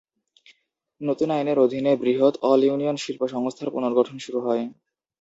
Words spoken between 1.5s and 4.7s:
অধীনে, বৃহৎ "অল-ইউনিয়ন" শিল্প সংস্থার পুনর্গঠন শুরু হয়।